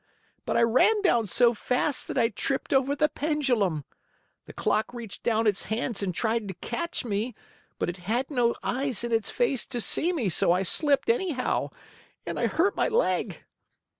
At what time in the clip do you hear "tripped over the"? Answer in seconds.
2.29-3.07